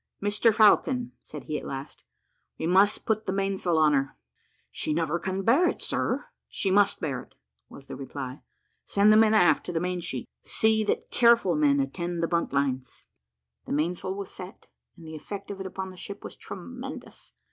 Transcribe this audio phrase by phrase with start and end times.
[0.19, 2.03] "Mr Falcon," said he at last,
[2.57, 4.17] "we must put the mainsail on her."
[4.71, 7.35] "She never can bear it, sir." "She must bear it,"
[7.69, 8.41] was the reply.
[8.83, 10.27] "Send the men aft to the mainsheet.
[10.41, 13.03] See that careful men attend the buntlines."
[13.67, 14.65] The mainsail was set,
[14.97, 17.33] and the effect of it upon the ship was tremendous.